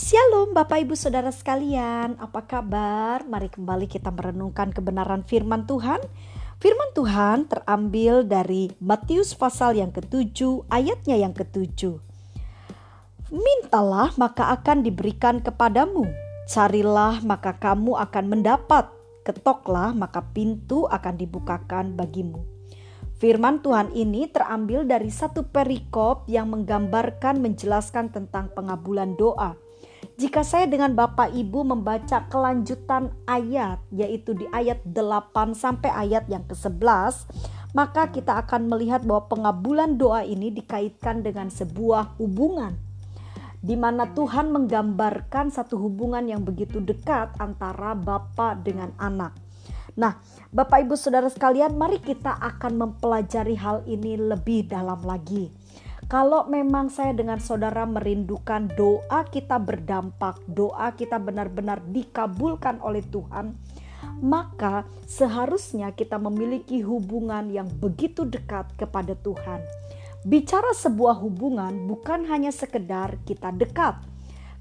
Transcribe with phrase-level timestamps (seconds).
[0.00, 3.20] Shalom Bapak Ibu Saudara sekalian, apa kabar?
[3.28, 6.00] Mari kembali kita merenungkan kebenaran firman Tuhan.
[6.56, 12.00] Firman Tuhan terambil dari Matius pasal yang ketujuh, ayatnya yang ketujuh.
[13.28, 16.08] Mintalah maka akan diberikan kepadamu,
[16.48, 18.88] carilah maka kamu akan mendapat,
[19.28, 22.40] ketoklah maka pintu akan dibukakan bagimu.
[23.20, 29.60] Firman Tuhan ini terambil dari satu perikop yang menggambarkan menjelaskan tentang pengabulan doa
[30.20, 36.44] jika saya dengan Bapak Ibu membaca kelanjutan ayat yaitu di ayat 8 sampai ayat yang
[36.44, 37.24] ke-11
[37.72, 42.76] maka kita akan melihat bahwa pengabulan doa ini dikaitkan dengan sebuah hubungan
[43.64, 49.32] di mana Tuhan menggambarkan satu hubungan yang begitu dekat antara Bapa dengan anak.
[49.96, 50.20] Nah,
[50.52, 55.52] Bapak Ibu Saudara sekalian, mari kita akan mempelajari hal ini lebih dalam lagi.
[56.10, 63.54] Kalau memang saya dengan saudara merindukan doa kita berdampak, doa kita benar-benar dikabulkan oleh Tuhan,
[64.18, 69.62] maka seharusnya kita memiliki hubungan yang begitu dekat kepada Tuhan.
[70.26, 74.02] Bicara sebuah hubungan bukan hanya sekedar kita dekat.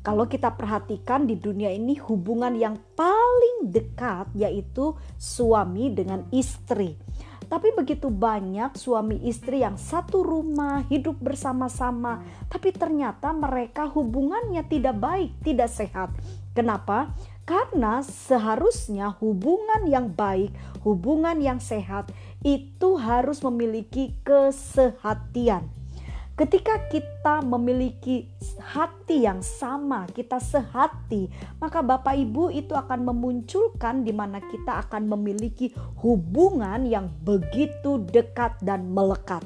[0.05, 7.08] Kalau kita perhatikan di dunia ini hubungan yang paling dekat yaitu suami dengan istri.
[7.49, 15.01] Tapi begitu banyak suami istri yang satu rumah hidup bersama-sama, tapi ternyata mereka hubungannya tidak
[15.01, 16.13] baik, tidak sehat.
[16.53, 17.09] Kenapa?
[17.49, 20.53] Karena seharusnya hubungan yang baik,
[20.85, 22.13] hubungan yang sehat
[22.45, 25.78] itu harus memiliki kesehatian.
[26.39, 28.23] Ketika kita memiliki
[28.63, 31.27] hati yang sama, kita sehati,
[31.59, 38.55] maka Bapak Ibu itu akan memunculkan di mana kita akan memiliki hubungan yang begitu dekat
[38.63, 39.43] dan melekat.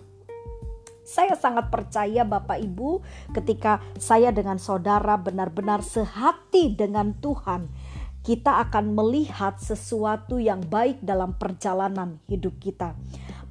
[1.02, 3.02] Saya sangat percaya Bapak Ibu
[3.33, 7.73] ketika saya dengan saudara benar-benar sehati dengan Tuhan,
[8.22, 12.94] kita akan melihat sesuatu yang baik dalam perjalanan hidup kita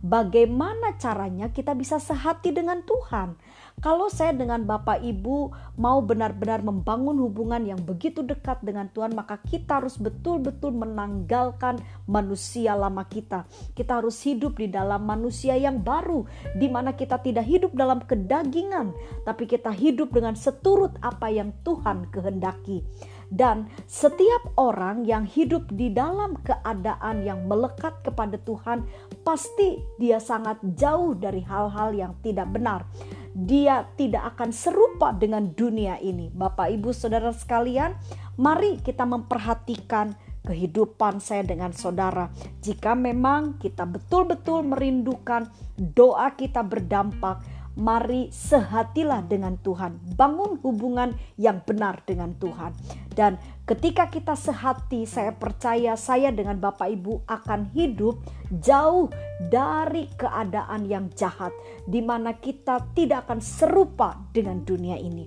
[0.03, 3.39] bagaimana caranya kita bisa sehati dengan Tuhan.
[3.81, 9.41] Kalau saya dengan Bapak Ibu mau benar-benar membangun hubungan yang begitu dekat dengan Tuhan, maka
[9.41, 13.49] kita harus betul-betul menanggalkan manusia lama kita.
[13.73, 18.93] Kita harus hidup di dalam manusia yang baru, di mana kita tidak hidup dalam kedagingan,
[19.25, 22.85] tapi kita hidup dengan seturut apa yang Tuhan kehendaki.
[23.33, 28.85] Dan setiap orang yang hidup di dalam keadaan yang melekat kepada Tuhan,
[29.22, 32.87] pasti dia sangat jauh dari hal-hal yang tidak benar.
[33.33, 36.28] Dia tidak akan serupa dengan dunia ini.
[36.28, 37.97] Bapak, ibu, saudara sekalian,
[38.37, 40.12] mari kita memperhatikan
[40.43, 42.28] kehidupan saya dengan saudara.
[42.61, 47.41] Jika memang kita betul-betul merindukan doa kita berdampak,
[47.78, 50.16] mari sehatilah dengan Tuhan.
[50.16, 52.77] Bangun hubungan yang benar dengan Tuhan.
[53.12, 58.21] Dan ketika kita sehati, saya percaya saya dengan Bapak Ibu akan hidup
[58.61, 59.09] jauh
[59.41, 61.53] dari keadaan yang jahat,
[61.88, 65.25] di mana kita tidak akan serupa dengan dunia ini.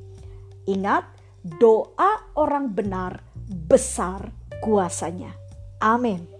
[0.66, 1.05] Ingat,
[1.61, 5.34] doa orang benar besar kuasanya.
[5.81, 6.34] Amin.